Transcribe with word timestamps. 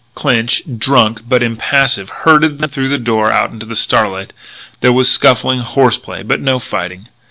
Clinch, 0.15 0.63
drunk 0.79 1.29
but 1.29 1.43
impassive, 1.43 2.09
herded 2.09 2.57
them 2.57 2.67
through 2.71 2.89
the 2.89 2.97
door 2.97 3.31
out 3.31 3.51
into 3.51 3.67
the 3.67 3.75
starlight. 3.75 4.33
There 4.79 4.91
was 4.91 5.11
scuffling, 5.11 5.59
horse 5.59 5.97
play, 5.99 6.23
but 6.23 6.41
no 6.41 6.57
fighting. 6.57 7.07